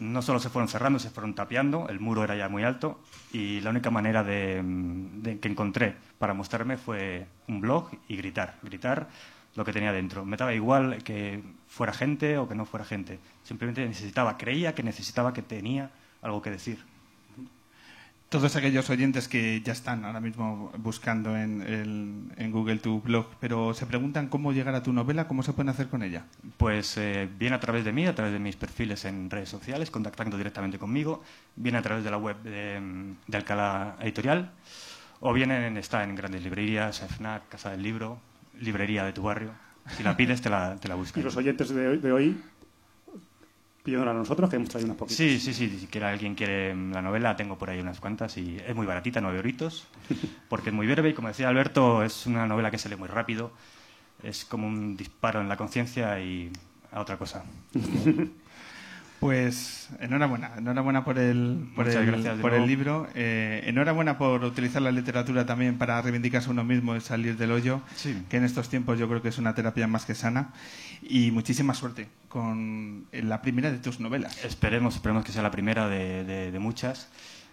no 0.00 0.22
solo 0.22 0.38
se 0.40 0.48
fueron 0.48 0.68
cerrando, 0.68 0.98
se 0.98 1.10
fueron 1.10 1.34
tapiando, 1.34 1.88
el 1.88 2.00
muro 2.00 2.24
era 2.24 2.34
ya 2.36 2.48
muy 2.48 2.62
alto 2.64 3.00
y 3.32 3.60
la 3.60 3.70
única 3.70 3.90
manera 3.90 4.22
de, 4.24 4.60
de- 4.64 5.38
que 5.38 5.48
encontré 5.48 5.96
para 6.18 6.34
mostrarme 6.34 6.76
fue 6.76 7.26
un 7.48 7.60
blog 7.60 7.90
y 8.08 8.16
gritar, 8.16 8.56
gritar 8.62 9.08
lo 9.54 9.64
que 9.64 9.72
tenía 9.72 9.92
dentro. 9.92 10.24
Me 10.24 10.36
daba 10.38 10.54
igual 10.54 11.02
que 11.04 11.42
fuera 11.68 11.92
gente 11.92 12.38
o 12.38 12.48
que 12.48 12.54
no 12.54 12.64
fuera 12.64 12.84
gente. 12.86 13.18
Simplemente 13.42 13.86
necesitaba, 13.86 14.38
creía 14.38 14.74
que 14.74 14.82
necesitaba, 14.82 15.32
que 15.34 15.42
tenía 15.42 15.90
algo 16.22 16.40
que 16.40 16.50
decir. 16.50 16.78
Todos 18.32 18.56
aquellos 18.56 18.88
oyentes 18.88 19.28
que 19.28 19.60
ya 19.60 19.74
están 19.74 20.06
ahora 20.06 20.18
mismo 20.18 20.72
buscando 20.78 21.36
en, 21.36 21.60
el- 21.60 22.32
en 22.42 22.50
Google 22.50 22.78
tu 22.78 23.02
blog, 23.02 23.26
pero 23.40 23.74
se 23.74 23.84
preguntan 23.84 24.28
cómo 24.28 24.52
llegar 24.54 24.74
a 24.74 24.82
tu 24.82 24.94
novela, 24.94 25.28
cómo 25.28 25.42
se 25.42 25.52
pueden 25.52 25.68
hacer 25.68 25.88
con 25.88 26.02
ella. 26.02 26.24
Pues 26.56 26.96
eh, 26.96 27.28
bien 27.38 27.52
a 27.52 27.60
través 27.60 27.84
de 27.84 27.92
mí, 27.92 28.06
a 28.06 28.14
través 28.14 28.32
de 28.32 28.38
mis 28.38 28.56
perfiles 28.56 29.04
en 29.04 29.28
redes 29.28 29.50
sociales, 29.50 29.90
contactando 29.90 30.38
directamente 30.38 30.78
conmigo, 30.78 31.22
bien 31.56 31.76
a 31.76 31.82
través 31.82 32.04
de 32.04 32.10
la 32.10 32.16
web 32.16 32.42
de, 32.42 32.80
de 33.26 33.36
Alcalá 33.36 33.96
Editorial, 34.00 34.50
o 35.20 35.34
bien 35.34 35.50
en, 35.50 35.76
está 35.76 36.02
en 36.02 36.14
grandes 36.14 36.42
librerías, 36.42 37.00
FNAC, 37.02 37.50
Casa 37.50 37.70
del 37.70 37.82
Libro, 37.82 38.18
librería 38.58 39.04
de 39.04 39.12
tu 39.12 39.24
barrio. 39.24 39.50
Si 39.94 40.02
la 40.02 40.16
pides, 40.16 40.40
te 40.40 40.48
la, 40.48 40.76
te 40.76 40.88
la 40.88 40.94
Y 40.94 40.98
buscan. 40.98 41.22
los 41.22 41.36
oyentes 41.36 41.68
de 41.68 41.86
hoy, 41.86 41.98
de 41.98 42.12
hoy 42.12 42.40
pidiéndola 43.82 44.12
a 44.12 44.14
nosotros, 44.14 44.48
que 44.48 44.56
hemos 44.56 44.68
traído 44.68 44.86
unas 44.86 44.96
poquitas. 44.96 45.16
Sí, 45.16 45.38
sí, 45.40 45.52
sí. 45.52 45.68
Si 45.80 45.86
quiere, 45.86 46.06
alguien 46.06 46.34
quiere 46.34 46.74
la 46.74 47.02
novela, 47.02 47.36
tengo 47.36 47.58
por 47.58 47.70
ahí 47.70 47.80
unas 47.80 48.00
cuantas 48.00 48.36
y 48.38 48.56
es 48.66 48.74
muy 48.74 48.86
baratita, 48.86 49.20
nueve 49.20 49.38
euritos, 49.38 49.86
porque 50.48 50.70
es 50.70 50.74
muy 50.74 50.86
breve 50.86 51.10
y 51.10 51.14
como 51.14 51.28
decía 51.28 51.48
Alberto, 51.48 52.02
es 52.02 52.26
una 52.26 52.46
novela 52.46 52.70
que 52.70 52.78
se 52.78 52.88
lee 52.88 52.96
muy 52.96 53.08
rápido, 53.08 53.52
es 54.22 54.44
como 54.44 54.66
un 54.66 54.96
disparo 54.96 55.40
en 55.40 55.48
la 55.48 55.56
conciencia 55.56 56.20
y 56.20 56.50
a 56.92 57.00
otra 57.00 57.16
cosa. 57.16 57.44
Pues 59.20 59.88
enhorabuena, 60.00 60.50
enhorabuena 60.58 61.04
por 61.04 61.16
el, 61.16 61.68
por 61.76 61.88
el, 61.88 62.06
gracias 62.06 62.40
por 62.40 62.54
el 62.54 62.66
libro, 62.66 63.06
eh, 63.14 63.62
enhorabuena 63.66 64.18
por 64.18 64.42
utilizar 64.42 64.82
la 64.82 64.90
literatura 64.90 65.46
también 65.46 65.78
para 65.78 66.02
reivindicarse 66.02 66.50
uno 66.50 66.64
mismo 66.64 66.96
y 66.96 67.00
salir 67.00 67.36
del 67.36 67.52
hoyo, 67.52 67.82
Sí. 67.94 68.20
que 68.28 68.38
en 68.38 68.44
estos 68.44 68.68
tiempos 68.68 68.98
yo 68.98 69.08
creo 69.08 69.22
que 69.22 69.28
es 69.28 69.38
una 69.38 69.54
terapia 69.54 69.86
más 69.86 70.06
que 70.06 70.16
sana. 70.16 70.52
Y 71.02 71.30
muchísima 71.30 71.72
suerte 71.72 72.08
con 72.32 73.06
la 73.12 73.42
primera 73.42 73.70
de 73.70 73.78
tus 73.78 74.00
novelas. 74.00 74.42
Esperemos, 74.44 74.94
esperemos 74.96 75.22
que 75.24 75.32
sea 75.32 75.42
la 75.42 75.50
primera 75.50 75.86
de, 75.88 76.24
de- 76.24 76.50
de 76.50 76.58
muchas. 76.58 77.08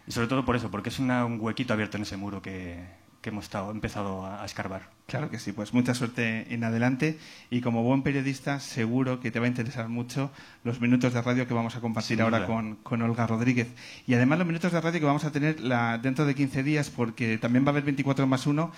Y 0.07 0.11
sobre 0.13 0.27
todo 0.27 0.45
por 0.45 0.55
eso, 0.55 0.71
porque 0.71 0.87
es 0.89 0.99
una- 0.99 1.25
un 1.25 1.37
huequito 1.41 1.73
abierto 1.73 1.97
en 1.97 2.03
ese 2.03 2.15
muro 2.15 2.41
que, 2.41 2.79
que 3.21 3.29
hemos 3.29 3.43
estado, 3.43 3.69
empezado 3.71 4.25
a, 4.25 4.41
a 4.41 4.45
escarbar. 4.45 4.89
Claro 5.05 5.29
que 5.29 5.37
sí, 5.37 5.51
pues 5.51 5.73
mucha 5.73 5.93
suerte 5.93 6.53
en 6.53 6.63
adelante 6.63 7.19
y 7.49 7.59
como 7.61 7.83
buen 7.83 8.03
periodista 8.03 8.59
seguro 8.61 9.19
que 9.19 9.31
te 9.31 9.39
va 9.39 9.45
a 9.47 9.49
interesar 9.49 9.89
mucho 9.89 10.31
los 10.63 10.79
minutos 10.79 11.13
de 11.13 11.21
radio 11.21 11.45
que 11.47 11.53
vamos 11.53 11.75
a 11.75 11.81
compartir 11.81 12.21
ahora 12.21 12.37
con, 12.47 12.75
con 12.77 13.01
Olga 13.01 13.27
Rodríguez. 13.27 13.67
Y 14.07 14.13
además 14.13 14.37
los 14.39 14.47
minutos 14.47 14.71
de 14.71 14.79
radio 14.79 14.99
que 15.01 15.05
vamos 15.05 15.25
a 15.25 15.31
tener 15.31 15.59
la- 15.59 15.97
dentro 15.97 16.25
de 16.25 16.35
15 16.35 16.63
días 16.63 16.89
porque 16.89 17.37
también 17.37 17.65
va 17.65 17.69
a 17.69 17.71
haber 17.71 17.83
24 17.83 18.25
más 18.27 18.47
1 18.47 18.71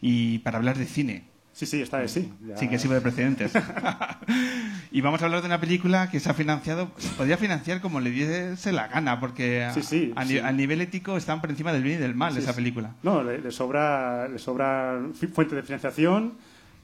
y 0.00 0.38
para 0.38 0.58
hablar 0.58 0.78
de 0.78 0.86
cine. 0.86 1.24
Sí, 1.58 1.66
sí, 1.66 1.82
está 1.82 2.06
sí. 2.06 2.32
ya- 2.46 2.56
Sin 2.56 2.70
que 2.70 2.78
sirva 2.78 2.94
de 2.94 3.00
precedentes. 3.00 3.50
y 4.92 5.00
vamos 5.00 5.20
a 5.20 5.24
hablar 5.24 5.40
de 5.40 5.46
una 5.48 5.58
película 5.60 6.08
que 6.08 6.20
se 6.20 6.30
ha 6.30 6.34
financiado, 6.34 6.92
se 6.98 7.08
podría 7.10 7.36
financiar 7.36 7.80
como 7.80 7.98
le 7.98 8.10
diese 8.10 8.70
la 8.72 8.86
gana, 8.86 9.18
porque 9.18 9.64
a, 9.64 9.74
Sí, 9.74 9.82
sí, 9.82 10.12
a 10.14 10.22
ni- 10.24 10.30
sí. 10.34 10.38
a 10.38 10.52
nivel 10.52 10.80
ético 10.80 11.16
están 11.16 11.40
por 11.40 11.50
encima 11.50 11.72
del 11.72 11.82
bien 11.82 11.98
y 11.98 12.00
del 12.02 12.14
mal 12.14 12.32
Sí, 12.32 12.38
esa 12.38 12.52
sí. 12.52 12.56
película. 12.56 12.94
No, 13.02 13.24
le, 13.24 13.38
le 13.40 13.50
sobra, 13.50 14.28
le 14.28 14.38
sobra 14.38 15.00
fuente 15.32 15.56
de 15.56 15.62
financiación, 15.64 16.34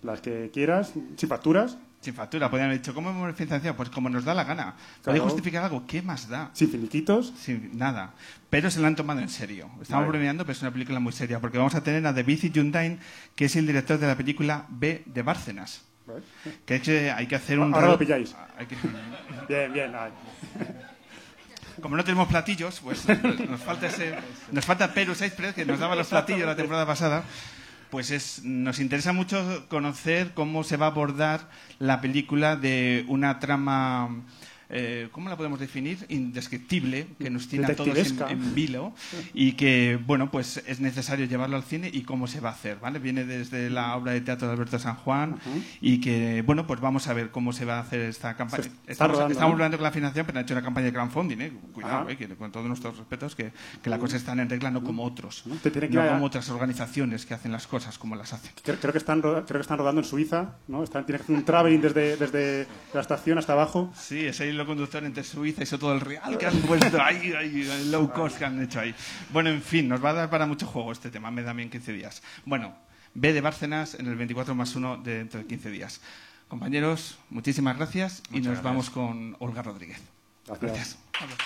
las 0.03 0.21
que 0.21 0.51
quieras, 0.53 0.93
sin 1.17 1.29
facturas, 1.29 1.79
Sin 2.05 2.13
factura, 2.15 2.51
podrían 2.51 2.69
haber 2.69 2.81
dicho, 2.83 2.93
¿cómo 2.93 3.09
hemos 3.09 3.35
financiado? 3.35 3.75
Pues 3.77 3.89
como 3.89 4.11
nos 4.11 4.27
da 4.27 4.35
la 4.35 4.45
gana. 4.45 4.75
Claro. 4.75 4.77
¿Podría 5.05 5.23
justificar 5.23 5.65
algo? 5.65 5.87
¿Qué 5.87 6.03
más 6.03 6.29
da? 6.29 6.51
sin 6.53 6.71
finiquitos. 6.71 7.33
Sin 7.41 7.79
nada. 7.79 8.13
Pero 8.51 8.71
se 8.71 8.79
la 8.81 8.89
han 8.89 8.95
tomado 8.95 9.21
en 9.21 9.31
serio. 9.31 9.71
Estamos 9.81 10.07
bromeando, 10.09 10.45
pero 10.45 10.53
es 10.53 10.61
una 10.61 10.71
película 10.71 11.01
muy 11.01 11.15
seria, 11.15 11.41
porque 11.41 11.57
vamos 11.57 11.75
a 11.75 11.83
tener 11.83 12.07
a 12.07 12.13
David 12.13 12.53
Jundain, 12.55 13.01
que 13.35 13.47
es 13.47 13.57
el 13.57 13.67
director 13.67 13.99
de 13.99 14.07
la 14.07 14.17
película 14.17 14.67
B 14.69 15.03
de 15.07 15.23
Bárcenas. 15.23 15.81
¿vale? 16.07 16.21
Que 16.67 16.83
que 16.83 17.11
hay 17.11 17.27
que 17.27 17.37
hacer 17.37 17.59
un... 17.59 17.73
Ahora 17.73 17.89
lo 17.89 17.99
pilláis. 17.99 18.37
hay 18.59 18.67
que- 18.67 18.77
Bien, 19.49 19.73
bien. 19.73 19.93
ay. 19.95 20.11
Como 21.81 21.97
no 21.97 22.05
tenemos 22.05 22.29
platillos, 22.29 22.81
pues 22.81 23.05
nos 23.09 23.61
falta 23.63 23.87
ese, 23.87 24.15
nos 24.53 24.65
falta 24.65 24.93
Perú 24.93 25.15
6 25.15 25.33
que 25.55 25.65
nos 25.65 25.79
daba 25.79 25.97
los 25.97 26.07
platillos 26.07 26.47
la 26.47 26.55
temporada 26.55 26.87
pasada. 26.87 27.25
Pues 27.95 28.11
es, 28.11 28.43
nos 28.43 28.81
interesa 28.81 29.13
mucho 29.13 29.69
conocer 29.69 30.33
cómo 30.35 30.65
se 30.65 30.77
va 30.77 30.87
a 30.87 30.89
abordar 30.89 31.49
la 31.79 32.01
película 32.01 32.57
de 32.57 33.05
una 33.07 33.39
trama, 33.39 34.25
eh, 34.71 35.09
¿cómo 35.13 35.29
la 35.29 35.37
podemos 35.37 35.61
definir? 35.61 35.99
Indescriptible, 36.09 37.07
que 37.19 37.31
nos 37.31 37.49
tiene 37.49 37.67
a 37.67 37.77
todos 37.77 37.97
en, 37.97 38.23
en 38.29 38.55
vilo 38.55 38.93
y 39.33 39.53
que, 39.53 39.99
bueno, 40.07 40.31
pues 40.31 40.63
es 40.67 40.81
necesario 40.81 41.27
llevarlo 41.27 41.57
al 41.57 41.63
cine 41.63 41.91
y 41.93 42.03
cómo 42.03 42.27
se 42.27 42.41
va 42.41 42.51
a 42.51 42.53
hacer, 42.53 42.79
¿vale? 42.81 42.99
Viene 42.99 43.25
desde 43.25 43.71
la 43.71 43.97
obra 43.97 44.13
de 44.13 44.21
teatro 44.21 44.47
de 44.49 44.55
Alberto 44.55 44.79
San 44.79 44.97
Juan 44.97 45.37
y 45.81 46.01
que, 46.01 46.43
bueno, 46.43 46.67
pues 46.67 46.81
vamos 46.81 47.07
a 47.09 47.13
ver 47.15 47.31
cómo 47.31 47.53
se 47.53 47.65
va 47.65 47.77
a 47.79 47.81
hacer 47.81 48.01
esta 48.01 48.37
campaña. 48.37 48.65
Está 48.65 48.93
Estamos, 48.93 49.17
rodando, 49.17 49.33
estamos 49.33 49.53
hablando 49.55 49.77
con 49.79 49.85
la 49.85 49.91
financiación, 49.93 50.27
pero 50.27 50.39
han 50.39 50.45
hecho 50.45 50.55
una 50.55 50.63
campaña 50.63 50.87
de 50.87 50.93
crowdfunding, 50.93 51.41
¿eh? 51.41 51.53
Cuidado. 51.73 52.09
¿eh? 52.09 52.17
Que 52.17 52.29
con 52.29 52.51
todos 52.53 52.67
nuestros 52.67 52.97
respetos, 52.97 53.35
que, 53.35 53.53
que 53.83 53.91
las 53.91 53.99
cosas 53.99 54.21
están 54.21 54.41
en 54.41 54.49
regla, 54.51 54.71
no 54.71 54.83
como 54.83 55.05
otros. 55.05 55.45
Te 55.63 55.71
tiene 55.71 55.89
que 55.89 55.95
no 55.95 56.03
ir 56.03 56.09
a- 56.09 56.13
como 56.15 56.27
otras 56.27 56.49
organizaciones 56.51 57.27
que 57.27 57.35
hacen 57.35 57.53
las 57.53 57.67
cosas 57.67 57.99
como 57.99 58.17
las 58.17 58.33
hacen. 58.33 58.53
Creo, 58.63 58.77
creo 58.81 58.93
que 58.93 58.99
están, 58.99 59.21
creo 59.21 59.45
que 59.45 59.59
están 59.59 59.79
rodando 59.79 60.01
en 60.01 60.07
Suiza, 60.07 60.57
¿no? 60.69 60.83
Están, 60.83 61.05
tienen 61.07 61.19
que 61.19 61.25
hacer 61.25 61.37
un 61.37 61.45
traveling 61.45 61.81
desde, 61.81 62.17
desde 62.17 62.67
la 62.93 63.01
estación 63.01 63.39
hasta 63.39 63.53
abajo. 63.53 63.93
Sí, 63.97 64.27
ese 64.27 64.45
hilo 64.55 64.67
conductor 64.67 65.05
entre 65.05 65.25
Suiza 65.25 65.63
y 65.63 65.67
todo 65.67 65.93
el 65.93 66.01
Real 66.01 66.39
que 66.39 66.47
han 66.47 66.57
puesto 66.61 67.03
ahí, 67.03 67.33
ahí, 67.33 67.69
el 67.71 67.91
low 67.93 68.13
cost 68.13 68.39
que 68.39 68.45
han 68.45 68.63
hecho 68.63 68.81
ahí. 68.81 68.95
Bueno, 69.31 69.51
en 69.51 69.63
fin, 69.63 69.89
nos 69.89 70.03
va 70.05 70.11
a 70.11 70.15
dar 70.15 70.31
para 70.31 70.47
mucho 70.47 70.67
juego 70.67 70.93
este 70.93 71.11
tema, 71.11 71.31
me 71.31 71.43
da 71.43 71.53
bien 71.53 71.71
15 71.71 71.93
días. 71.93 72.23
Bueno, 72.45 72.75
B 73.15 73.33
de 73.33 73.41
Bárcenas 73.41 73.95
en 73.95 74.07
el 74.07 74.17
24 74.17 74.55
más 74.55 74.75
1 74.75 74.99
de 74.99 75.19
dentro 75.19 75.41
de 75.41 75.47
15 75.47 75.71
días. 75.71 76.01
Compañeros, 76.49 77.19
muchísimas 77.31 77.77
gracias 77.77 78.23
Muchas 78.31 78.33
y 78.33 78.37
nos 78.39 78.45
gracias. 78.47 78.65
vamos 78.65 78.91
con 78.91 79.37
Olga 79.41 79.63
Rodríguez. 79.63 80.01
gracias. 80.47 80.99
gracias. 81.13 81.45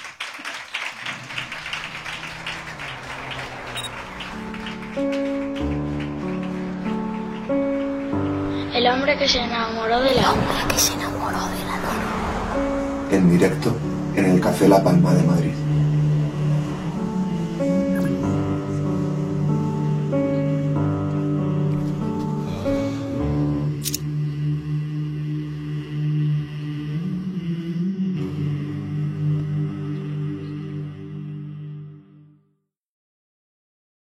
El 8.75 8.87
hombre 8.87 9.19
que 9.19 9.29
se 9.29 9.41
enamoró 9.41 10.01
de 10.01 10.15
la... 10.15 10.21
El 10.21 10.27
hombre 10.27 10.57
que 10.69 10.79
se 10.79 10.93
enamoró 10.95 11.39
de 11.49 11.65
la 11.65 11.77
luna. 11.79 12.18
En 13.11 13.31
directo 13.31 13.75
en 14.17 14.25
el 14.27 14.41
Café 14.41 14.69
La 14.69 14.83
Palma 14.83 15.15
de 15.15 15.23
Madrid. 15.23 15.68